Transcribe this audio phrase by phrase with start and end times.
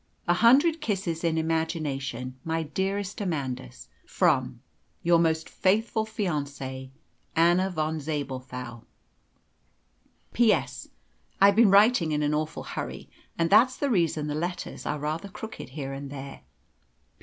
[0.27, 4.59] A hundred kisses in imagination, my dearest Amandus, from
[5.03, 6.89] "Your most faithful fiancée,
[7.35, 8.83] "ANNA VON ZABELTHAU.
[10.33, 10.87] "P.S.
[11.39, 15.27] I've been writing in an awful hurry, and that's the reason the letters are rather
[15.29, 16.41] crooked here and there.